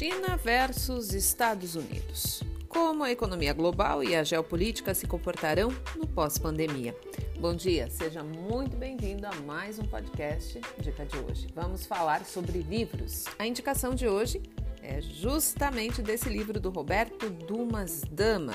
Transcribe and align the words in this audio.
China 0.00 0.34
versus 0.38 1.12
Estados 1.12 1.74
Unidos. 1.74 2.42
Como 2.70 3.04
a 3.04 3.10
economia 3.10 3.52
global 3.52 4.02
e 4.02 4.16
a 4.16 4.24
geopolítica 4.24 4.94
se 4.94 5.06
comportarão 5.06 5.68
no 5.94 6.06
pós-pandemia. 6.06 6.96
Bom 7.38 7.54
dia, 7.54 7.90
seja 7.90 8.24
muito 8.24 8.78
bem-vindo 8.78 9.26
a 9.26 9.34
mais 9.42 9.78
um 9.78 9.84
podcast 9.84 10.58
Dica 10.78 11.04
de 11.04 11.18
hoje. 11.18 11.48
Vamos 11.54 11.84
falar 11.84 12.24
sobre 12.24 12.62
livros. 12.62 13.26
A 13.38 13.46
indicação 13.46 13.94
de 13.94 14.08
hoje 14.08 14.40
é 14.82 15.02
justamente 15.02 16.00
desse 16.00 16.30
livro 16.30 16.58
do 16.58 16.70
Roberto 16.70 17.28
Dumas 17.28 18.00
Dama. 18.10 18.54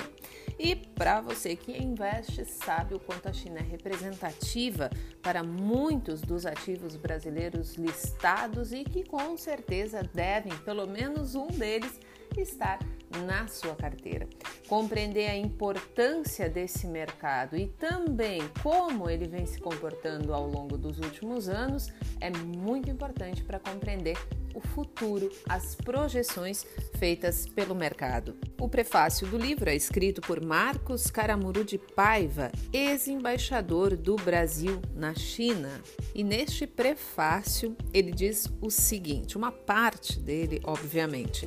E 0.58 0.74
para 0.74 1.20
você 1.20 1.54
que 1.54 1.76
investe, 1.76 2.44
sabe 2.44 2.94
o 2.94 3.00
quanto 3.00 3.28
a 3.28 3.32
China 3.32 3.58
é 3.58 3.62
representativa 3.62 4.90
para 5.20 5.42
muitos 5.42 6.22
dos 6.22 6.46
ativos 6.46 6.96
brasileiros 6.96 7.74
listados 7.74 8.72
e 8.72 8.82
que 8.82 9.04
com 9.04 9.36
certeza 9.36 10.02
devem, 10.14 10.56
pelo 10.58 10.86
menos 10.86 11.34
um 11.34 11.48
deles, 11.48 12.00
estar 12.36 12.78
na 13.16 13.46
sua 13.46 13.74
carteira. 13.74 14.28
Compreender 14.68 15.28
a 15.28 15.36
importância 15.36 16.48
desse 16.48 16.86
mercado 16.86 17.56
e 17.56 17.66
também 17.66 18.42
como 18.62 19.08
ele 19.08 19.26
vem 19.26 19.46
se 19.46 19.58
comportando 19.58 20.34
ao 20.34 20.46
longo 20.46 20.76
dos 20.76 20.98
últimos 20.98 21.48
anos 21.48 21.92
é 22.20 22.30
muito 22.30 22.90
importante 22.90 23.42
para 23.42 23.58
compreender 23.58 24.16
o 24.56 24.60
futuro, 24.60 25.30
as 25.46 25.74
projeções 25.74 26.64
feitas 26.98 27.46
pelo 27.46 27.74
mercado. 27.74 28.34
O 28.58 28.68
prefácio 28.68 29.26
do 29.26 29.36
livro 29.36 29.68
é 29.68 29.76
escrito 29.76 30.22
por 30.22 30.42
Marcos 30.42 31.10
Caramuru 31.10 31.62
de 31.62 31.76
Paiva, 31.76 32.50
ex-embaixador 32.72 33.94
do 33.96 34.16
Brasil 34.16 34.80
na 34.94 35.14
China. 35.14 35.82
E 36.14 36.24
neste 36.24 36.66
prefácio 36.66 37.76
ele 37.92 38.12
diz 38.12 38.50
o 38.62 38.70
seguinte: 38.70 39.36
uma 39.36 39.52
parte 39.52 40.18
dele, 40.18 40.60
obviamente. 40.64 41.46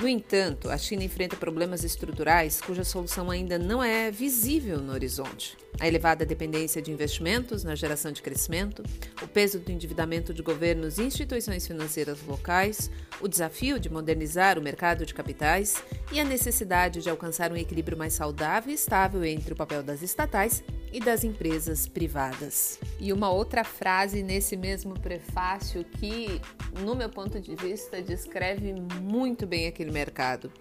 No 0.00 0.06
entanto, 0.06 0.70
a 0.70 0.78
China 0.78 1.02
enfrenta 1.02 1.34
problemas 1.34 1.82
estruturais 1.82 2.60
cuja 2.60 2.84
solução 2.84 3.32
ainda 3.32 3.58
não 3.58 3.82
é 3.82 4.12
visível 4.12 4.78
no 4.78 4.92
horizonte. 4.92 5.56
A 5.80 5.88
elevada 5.88 6.24
dependência 6.24 6.80
de 6.80 6.92
investimentos 6.92 7.64
na 7.64 7.74
geração 7.74 8.12
de 8.12 8.22
crescimento, 8.22 8.84
o 9.20 9.26
peso 9.26 9.58
do 9.58 9.72
endividamento 9.72 10.32
de 10.32 10.40
governos 10.40 10.98
e 10.98 11.02
instituições 11.02 11.66
financeiras 11.66 12.22
locais, 12.22 12.92
o 13.20 13.26
desafio 13.26 13.80
de 13.80 13.90
modernizar 13.90 14.56
o 14.56 14.62
mercado 14.62 15.04
de 15.04 15.12
capitais 15.12 15.82
e 16.12 16.20
a 16.20 16.24
necessidade 16.24 17.02
de 17.02 17.10
alcançar 17.10 17.50
um 17.50 17.56
equilíbrio 17.56 17.98
mais 17.98 18.12
saudável 18.12 18.70
e 18.70 18.74
estável 18.74 19.24
entre 19.24 19.52
o 19.52 19.56
papel 19.56 19.82
das 19.82 20.00
estatais 20.00 20.62
e 20.92 21.00
das 21.00 21.24
empresas 21.24 21.86
privadas. 21.86 22.78
E 22.98 23.12
uma 23.12 23.30
outra 23.30 23.64
frase 23.64 24.22
nesse 24.22 24.56
mesmo 24.56 24.98
prefácio 24.98 25.84
que, 25.84 26.40
no 26.80 26.94
meu 26.94 27.08
ponto 27.08 27.40
de 27.40 27.54
vista, 27.54 28.00
descreve 28.02 28.72
muito 28.72 29.46
bem 29.46 29.66
aquele 29.66 29.90
mercado, 29.90 30.52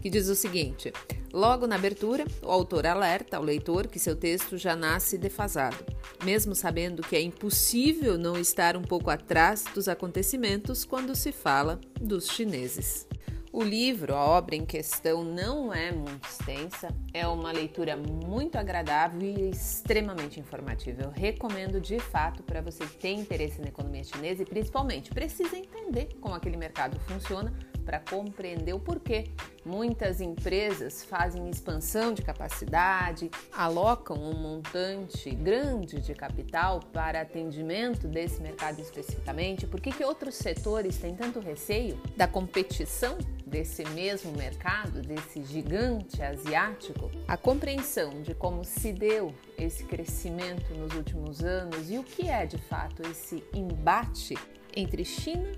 que 0.00 0.10
diz 0.10 0.28
o 0.28 0.34
seguinte: 0.34 0.92
Logo 1.32 1.66
na 1.66 1.76
abertura, 1.76 2.24
o 2.42 2.50
autor 2.50 2.86
alerta 2.86 3.36
ao 3.36 3.42
leitor 3.42 3.86
que 3.86 3.98
seu 3.98 4.16
texto 4.16 4.58
já 4.58 4.74
nasce 4.74 5.16
defasado, 5.16 5.84
mesmo 6.24 6.54
sabendo 6.54 7.02
que 7.02 7.14
é 7.14 7.20
impossível 7.20 8.18
não 8.18 8.36
estar 8.36 8.76
um 8.76 8.82
pouco 8.82 9.10
atrás 9.10 9.64
dos 9.74 9.88
acontecimentos 9.88 10.84
quando 10.84 11.14
se 11.14 11.30
fala 11.30 11.80
dos 12.00 12.28
chineses. 12.28 13.06
O 13.52 13.64
livro, 13.64 14.14
a 14.14 14.24
obra 14.24 14.54
em 14.54 14.64
questão, 14.64 15.24
não 15.24 15.74
é 15.74 15.90
muito 15.90 16.24
extensa, 16.24 16.94
é 17.12 17.26
uma 17.26 17.50
leitura 17.50 17.96
muito 17.96 18.56
agradável 18.56 19.20
e 19.20 19.50
extremamente 19.50 20.38
informativa. 20.38 21.02
Eu 21.02 21.10
recomendo 21.10 21.80
de 21.80 21.98
fato 21.98 22.44
para 22.44 22.60
você 22.60 22.86
que 22.86 22.96
tem 22.96 23.18
interesse 23.18 23.60
na 23.60 23.66
economia 23.66 24.04
chinesa 24.04 24.44
e 24.44 24.46
principalmente 24.46 25.10
precisa 25.10 25.56
entender 25.56 26.10
como 26.20 26.36
aquele 26.36 26.56
mercado 26.56 26.96
funciona 27.00 27.52
para 27.84 27.98
compreender 27.98 28.72
o 28.72 28.78
porquê. 28.78 29.24
Muitas 29.64 30.20
empresas 30.20 31.04
fazem 31.04 31.50
expansão 31.50 32.14
de 32.14 32.22
capacidade, 32.22 33.28
alocam 33.52 34.16
um 34.16 34.32
montante 34.32 35.28
grande 35.34 36.00
de 36.00 36.14
capital 36.14 36.78
para 36.92 37.22
atendimento 37.22 38.06
desse 38.06 38.40
mercado 38.40 38.80
especificamente. 38.80 39.66
Por 39.66 39.80
que, 39.80 40.04
outros 40.04 40.36
setores 40.36 40.98
têm 40.98 41.16
tanto 41.16 41.40
receio 41.40 42.00
da 42.16 42.28
competição 42.28 43.18
desse 43.50 43.84
mesmo 43.90 44.32
mercado, 44.32 45.02
desse 45.02 45.42
gigante 45.42 46.22
asiático, 46.22 47.10
a 47.26 47.36
compreensão 47.36 48.22
de 48.22 48.34
como 48.34 48.64
se 48.64 48.92
deu 48.92 49.34
esse 49.58 49.84
crescimento 49.84 50.72
nos 50.74 50.94
últimos 50.94 51.42
anos 51.42 51.90
e 51.90 51.98
o 51.98 52.04
que 52.04 52.28
é 52.28 52.46
de 52.46 52.56
fato 52.56 53.02
esse 53.02 53.44
embate 53.52 54.34
entre 54.74 55.04
China 55.04 55.52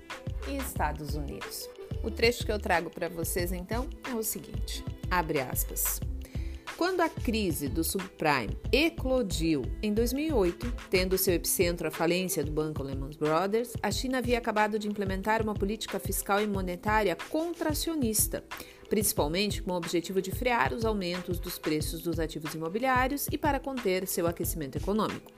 e 0.47 0.57
Estados 0.57 1.15
Unidos. 1.15 1.69
O 2.03 2.09
trecho 2.09 2.45
que 2.45 2.51
eu 2.51 2.59
trago 2.59 2.89
para 2.89 3.07
vocês 3.07 3.51
então 3.51 3.87
é 4.09 4.13
o 4.13 4.23
seguinte: 4.23 4.83
abre 5.09 5.39
aspas. 5.39 6.01
Quando 6.77 7.01
a 7.01 7.09
crise 7.09 7.69
do 7.69 7.83
subprime 7.83 8.57
eclodiu 8.71 9.61
em 9.81 9.93
2008, 9.93 10.73
tendo 10.89 11.17
seu 11.19 11.35
epicentro 11.35 11.87
a 11.87 11.91
falência 11.91 12.43
do 12.43 12.51
banco 12.51 12.81
Lehman 12.81 13.11
Brothers, 13.11 13.73
a 13.81 13.91
China 13.91 14.17
havia 14.17 14.39
acabado 14.39 14.79
de 14.79 14.87
implementar 14.87 15.41
uma 15.43 15.53
política 15.53 15.99
fiscal 15.99 16.41
e 16.41 16.47
monetária 16.47 17.15
contracionista, 17.29 18.43
principalmente 18.89 19.61
com 19.61 19.71
o 19.71 19.75
objetivo 19.75 20.19
de 20.19 20.31
frear 20.31 20.73
os 20.73 20.83
aumentos 20.83 21.37
dos 21.37 21.59
preços 21.59 22.01
dos 22.01 22.19
ativos 22.19 22.55
imobiliários 22.55 23.27
e 23.31 23.37
para 23.37 23.59
conter 23.59 24.07
seu 24.07 24.25
aquecimento 24.25 24.75
econômico. 24.75 25.31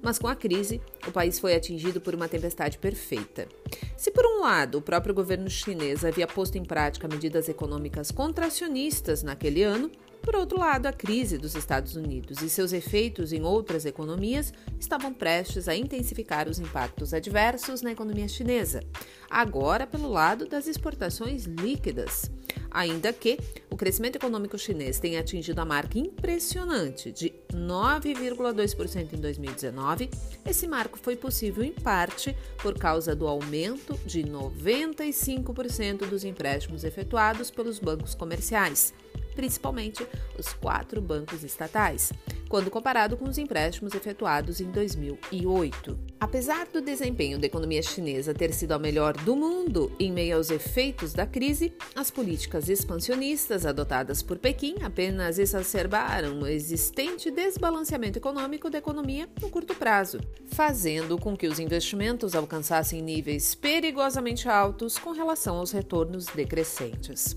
Mas 0.00 0.20
com 0.20 0.28
a 0.28 0.36
crise, 0.36 0.80
o 1.08 1.10
país 1.10 1.40
foi 1.40 1.56
atingido 1.56 2.00
por 2.00 2.14
uma 2.14 2.28
tempestade 2.28 2.78
perfeita. 2.78 3.48
Se, 3.96 4.12
por 4.12 4.24
um 4.24 4.40
lado, 4.40 4.78
o 4.78 4.82
próprio 4.82 5.12
governo 5.12 5.50
chinês 5.50 6.04
havia 6.04 6.28
posto 6.28 6.56
em 6.56 6.64
prática 6.64 7.08
medidas 7.08 7.48
econômicas 7.48 8.12
contracionistas 8.12 9.24
naquele 9.24 9.64
ano, 9.64 9.90
por 10.26 10.34
outro 10.34 10.58
lado, 10.58 10.86
a 10.86 10.92
crise 10.92 11.38
dos 11.38 11.54
Estados 11.54 11.94
Unidos 11.94 12.42
e 12.42 12.50
seus 12.50 12.72
efeitos 12.72 13.32
em 13.32 13.44
outras 13.44 13.86
economias 13.86 14.52
estavam 14.78 15.14
prestes 15.14 15.68
a 15.68 15.76
intensificar 15.76 16.48
os 16.48 16.58
impactos 16.58 17.14
adversos 17.14 17.80
na 17.80 17.92
economia 17.92 18.26
chinesa, 18.26 18.82
agora 19.30 19.86
pelo 19.86 20.08
lado 20.08 20.44
das 20.44 20.66
exportações 20.66 21.44
líquidas. 21.44 22.28
Ainda 22.72 23.12
que 23.12 23.38
o 23.70 23.76
crescimento 23.76 24.16
econômico 24.16 24.58
chinês 24.58 24.98
tenha 24.98 25.20
atingido 25.20 25.60
a 25.60 25.64
marca 25.64 25.96
impressionante 25.96 27.12
de 27.12 27.32
9,2% 27.52 29.12
em 29.12 29.20
2019, 29.20 30.10
esse 30.44 30.66
marco 30.66 30.98
foi 30.98 31.14
possível 31.14 31.62
em 31.62 31.72
parte 31.72 32.36
por 32.60 32.76
causa 32.76 33.14
do 33.14 33.28
aumento 33.28 33.96
de 34.04 34.24
95% 34.24 36.08
dos 36.08 36.24
empréstimos 36.24 36.82
efetuados 36.82 37.48
pelos 37.48 37.78
bancos 37.78 38.12
comerciais 38.14 38.92
principalmente 39.36 40.04
os 40.36 40.52
quatro 40.54 41.00
bancos 41.00 41.44
estatais, 41.44 42.12
quando 42.48 42.70
comparado 42.70 43.16
com 43.16 43.26
os 43.26 43.38
empréstimos 43.38 43.94
efetuados 43.94 44.60
em 44.60 44.70
2008. 44.70 45.98
Apesar 46.18 46.66
do 46.66 46.80
desempenho 46.80 47.38
da 47.38 47.46
economia 47.46 47.82
chinesa 47.82 48.32
ter 48.32 48.52
sido 48.52 48.72
a 48.72 48.78
melhor 48.78 49.14
do 49.18 49.36
mundo 49.36 49.92
em 50.00 50.10
meio 50.10 50.36
aos 50.36 50.50
efeitos 50.50 51.12
da 51.12 51.26
crise, 51.26 51.72
as 51.94 52.10
políticas 52.10 52.68
expansionistas 52.68 53.66
adotadas 53.66 54.22
por 54.22 54.38
Pequim 54.38 54.76
apenas 54.82 55.38
exacerbaram 55.38 56.40
o 56.40 56.46
existente 56.46 57.30
desbalanceamento 57.30 58.18
econômico 58.18 58.70
da 58.70 58.78
economia 58.78 59.28
no 59.40 59.50
curto 59.50 59.74
prazo, 59.74 60.18
fazendo 60.46 61.18
com 61.18 61.36
que 61.36 61.46
os 61.46 61.58
investimentos 61.58 62.34
alcançassem 62.34 63.02
níveis 63.02 63.54
perigosamente 63.54 64.48
altos 64.48 64.98
com 64.98 65.12
relação 65.12 65.56
aos 65.56 65.72
retornos 65.72 66.26
decrescentes. 66.26 67.36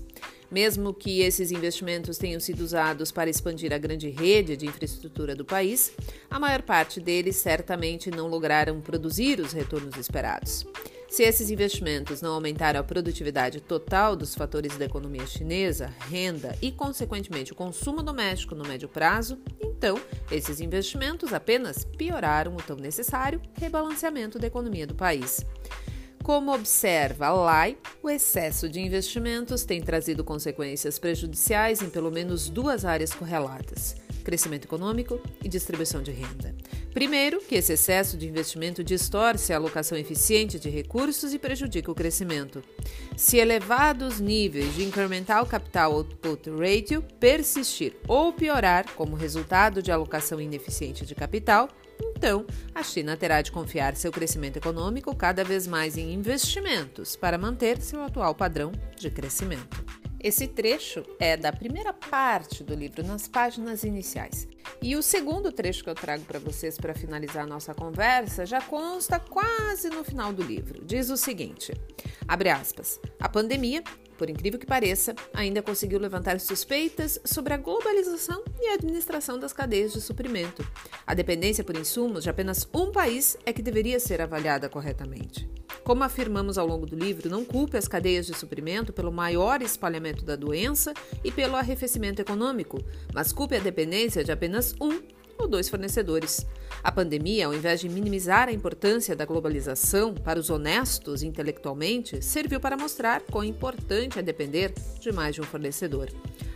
Mesmo 0.50 0.92
que 0.92 1.20
esses 1.20 1.52
investimentos 1.52 2.18
tenham 2.18 2.40
sido 2.40 2.60
usados 2.60 3.12
para 3.12 3.30
expandir 3.30 3.72
a 3.72 3.78
grande 3.78 4.08
rede 4.10 4.56
de 4.56 4.66
infraestrutura 4.66 5.34
do 5.34 5.44
país, 5.44 5.92
a 6.28 6.40
maior 6.40 6.62
parte 6.62 7.00
deles 7.00 7.36
certamente 7.36 8.10
não 8.10 8.26
lograram 8.26 8.80
produzir 8.80 9.38
os 9.38 9.52
retornos 9.52 9.96
esperados. 9.96 10.66
Se 11.10 11.24
esses 11.24 11.50
investimentos 11.50 12.22
não 12.22 12.34
aumentaram 12.34 12.78
a 12.78 12.84
produtividade 12.84 13.60
total 13.60 14.14
dos 14.14 14.32
fatores 14.32 14.76
da 14.76 14.84
economia 14.84 15.26
chinesa, 15.26 15.92
renda 16.08 16.56
e, 16.62 16.70
consequentemente, 16.70 17.52
o 17.52 17.56
consumo 17.56 18.00
doméstico 18.00 18.54
no 18.54 18.62
médio 18.62 18.88
prazo, 18.88 19.36
então 19.60 20.00
esses 20.30 20.60
investimentos 20.60 21.32
apenas 21.32 21.84
pioraram 21.84 22.54
o 22.54 22.62
tão 22.62 22.76
necessário 22.76 23.42
rebalanceamento 23.54 24.38
da 24.38 24.46
economia 24.46 24.86
do 24.86 24.94
país. 24.94 25.44
Como 26.22 26.52
observa 26.52 27.30
LAI, 27.30 27.78
o 28.02 28.10
excesso 28.10 28.68
de 28.68 28.78
investimentos 28.78 29.64
tem 29.64 29.80
trazido 29.80 30.22
consequências 30.22 30.98
prejudiciais 30.98 31.80
em 31.80 31.88
pelo 31.88 32.10
menos 32.10 32.50
duas 32.50 32.84
áreas 32.84 33.14
correlatas: 33.14 33.96
crescimento 34.22 34.66
econômico 34.66 35.18
e 35.42 35.48
distribuição 35.48 36.02
de 36.02 36.10
renda. 36.10 36.54
Primeiro, 36.92 37.40
que 37.40 37.54
esse 37.54 37.72
excesso 37.72 38.18
de 38.18 38.28
investimento 38.28 38.84
distorce 38.84 39.52
a 39.52 39.56
alocação 39.56 39.96
eficiente 39.96 40.58
de 40.58 40.68
recursos 40.68 41.32
e 41.32 41.38
prejudica 41.38 41.90
o 41.90 41.94
crescimento. 41.94 42.62
Se 43.16 43.38
elevados 43.38 44.20
níveis 44.20 44.74
de 44.74 44.84
incremental 44.84 45.46
capital 45.46 45.92
output 45.92 46.50
ratio 46.50 47.02
persistir 47.18 47.96
ou 48.06 48.32
piorar 48.32 48.92
como 48.94 49.16
resultado 49.16 49.82
de 49.82 49.90
alocação 49.90 50.40
ineficiente 50.40 51.06
de 51.06 51.14
capital, 51.14 51.68
Então, 52.20 52.44
a 52.74 52.82
China 52.82 53.16
terá 53.16 53.40
de 53.40 53.50
confiar 53.50 53.96
seu 53.96 54.12
crescimento 54.12 54.58
econômico 54.58 55.16
cada 55.16 55.42
vez 55.42 55.66
mais 55.66 55.96
em 55.96 56.12
investimentos 56.12 57.16
para 57.16 57.38
manter 57.38 57.80
seu 57.80 58.04
atual 58.04 58.34
padrão 58.34 58.72
de 58.94 59.10
crescimento. 59.10 59.82
Esse 60.22 60.46
trecho 60.46 61.02
é 61.18 61.34
da 61.34 61.50
primeira 61.50 61.94
parte 61.94 62.62
do 62.62 62.74
livro, 62.74 63.02
nas 63.02 63.26
páginas 63.26 63.84
iniciais. 63.84 64.46
E 64.82 64.94
o 64.96 65.02
segundo 65.02 65.50
trecho 65.50 65.82
que 65.82 65.88
eu 65.88 65.94
trago 65.94 66.22
para 66.26 66.38
vocês 66.38 66.76
para 66.76 66.94
finalizar 66.94 67.44
a 67.44 67.46
nossa 67.46 67.72
conversa 67.72 68.44
já 68.44 68.60
consta 68.60 69.18
quase 69.18 69.88
no 69.88 70.04
final 70.04 70.30
do 70.30 70.42
livro. 70.42 70.84
Diz 70.84 71.08
o 71.08 71.16
seguinte: 71.16 71.72
abre 72.28 72.50
aspas. 72.50 73.00
A 73.18 73.30
pandemia 73.30 73.82
por 74.20 74.28
incrível 74.28 74.60
que 74.60 74.66
pareça, 74.66 75.14
ainda 75.32 75.62
conseguiu 75.62 75.98
levantar 75.98 76.38
suspeitas 76.38 77.18
sobre 77.24 77.54
a 77.54 77.56
globalização 77.56 78.44
e 78.60 78.68
a 78.68 78.74
administração 78.74 79.38
das 79.38 79.50
cadeias 79.50 79.94
de 79.94 80.00
suprimento. 80.02 80.62
A 81.06 81.14
dependência 81.14 81.64
por 81.64 81.74
insumos 81.74 82.24
de 82.24 82.28
apenas 82.28 82.68
um 82.74 82.92
país 82.92 83.38
é 83.46 83.52
que 83.54 83.62
deveria 83.62 83.98
ser 83.98 84.20
avaliada 84.20 84.68
corretamente. 84.68 85.48
Como 85.82 86.04
afirmamos 86.04 86.58
ao 86.58 86.66
longo 86.66 86.84
do 86.84 86.94
livro, 86.94 87.30
não 87.30 87.46
culpe 87.46 87.78
as 87.78 87.88
cadeias 87.88 88.26
de 88.26 88.36
suprimento 88.36 88.92
pelo 88.92 89.10
maior 89.10 89.62
espalhamento 89.62 90.22
da 90.22 90.36
doença 90.36 90.92
e 91.24 91.32
pelo 91.32 91.56
arrefecimento 91.56 92.20
econômico, 92.20 92.78
mas 93.14 93.32
culpe 93.32 93.56
a 93.56 93.60
dependência 93.60 94.22
de 94.22 94.30
apenas 94.30 94.74
um 94.78 95.00
ou 95.40 95.48
dois 95.48 95.68
fornecedores. 95.68 96.46
A 96.82 96.92
pandemia, 96.92 97.46
ao 97.46 97.54
invés 97.54 97.80
de 97.80 97.88
minimizar 97.88 98.48
a 98.48 98.52
importância 98.52 99.14
da 99.16 99.24
globalização 99.24 100.14
para 100.14 100.38
os 100.38 100.50
honestos 100.50 101.22
intelectualmente, 101.22 102.24
serviu 102.24 102.60
para 102.60 102.76
mostrar 102.76 103.22
quão 103.22 103.44
importante 103.44 104.18
é 104.18 104.22
depender 104.22 104.72
de 104.98 105.12
mais 105.12 105.34
de 105.34 105.40
um 105.40 105.44
fornecedor. 105.44 106.08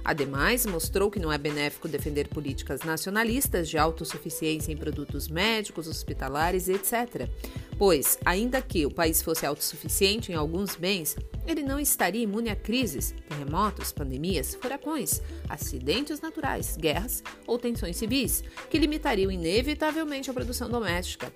Ademais, 0.04 0.66
mostrou 0.66 1.10
que 1.10 1.18
não 1.18 1.32
é 1.32 1.38
benéfico 1.38 1.88
defender 1.88 2.28
políticas 2.28 2.82
nacionalistas 2.82 3.68
de 3.68 3.78
autossuficiência 3.78 4.70
em 4.70 4.76
produtos 4.76 5.28
médicos, 5.28 5.88
hospitalares, 5.88 6.68
etc. 6.68 7.28
Pois, 7.76 8.18
ainda 8.24 8.62
que 8.62 8.86
o 8.86 8.90
país 8.90 9.20
fosse 9.20 9.44
autossuficiente 9.44 10.30
em 10.30 10.34
alguns 10.34 10.76
bens, 10.76 11.16
ele 11.46 11.62
não 11.62 11.78
estaria 11.80 12.22
imune 12.22 12.48
a 12.48 12.56
crises, 12.56 13.14
terremotos, 13.28 13.92
pandemias, 13.92 14.54
furacões, 14.54 15.20
acidentes 15.48 16.20
naturais, 16.20 16.76
guerras 16.76 17.22
ou 17.46 17.58
tensões 17.58 17.96
civis, 17.96 18.44
que 18.70 18.78
limitariam 18.78 19.30
inevitavelmente 19.30 20.30
a 20.30 20.34
produção 20.34 20.68
doméstica. 20.68 21.32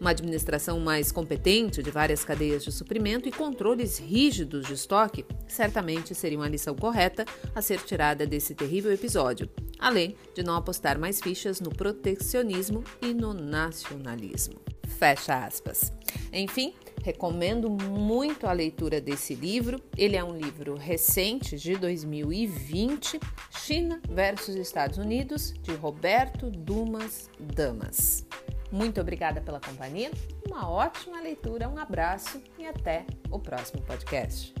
Uma 0.00 0.10
administração 0.10 0.80
mais 0.80 1.12
competente 1.12 1.82
de 1.82 1.90
várias 1.90 2.24
cadeias 2.24 2.64
de 2.64 2.72
suprimento 2.72 3.28
e 3.28 3.32
controles 3.32 3.98
rígidos 3.98 4.66
de 4.66 4.72
estoque 4.72 5.24
certamente 5.46 6.14
seriam 6.14 6.42
a 6.42 6.48
lição 6.48 6.74
correta 6.74 7.24
a 7.54 7.60
ser 7.60 7.80
tirada 7.80 8.26
desse 8.26 8.54
terrível 8.54 8.92
episódio, 8.92 9.48
além 9.78 10.16
de 10.34 10.42
não 10.42 10.56
apostar 10.56 10.98
mais 10.98 11.20
fichas 11.20 11.60
no 11.60 11.70
protecionismo 11.70 12.82
e 13.00 13.12
no 13.12 13.34
nacionalismo. 13.34 14.60
Fecha 15.02 15.44
aspas. 15.44 15.92
Enfim, 16.32 16.72
recomendo 17.02 17.68
muito 17.68 18.46
a 18.46 18.52
leitura 18.52 19.00
desse 19.00 19.34
livro. 19.34 19.82
Ele 19.98 20.14
é 20.14 20.22
um 20.22 20.36
livro 20.36 20.76
recente, 20.76 21.56
de 21.56 21.74
2020, 21.74 23.18
China 23.50 24.00
versus 24.08 24.54
Estados 24.54 24.98
Unidos, 24.98 25.54
de 25.60 25.74
Roberto 25.74 26.48
Dumas 26.52 27.28
Damas. 27.40 28.24
Muito 28.70 29.00
obrigada 29.00 29.40
pela 29.40 29.58
companhia, 29.58 30.12
uma 30.46 30.70
ótima 30.70 31.20
leitura, 31.20 31.68
um 31.68 31.78
abraço 31.78 32.40
e 32.56 32.64
até 32.64 33.04
o 33.28 33.40
próximo 33.40 33.82
podcast. 33.82 34.54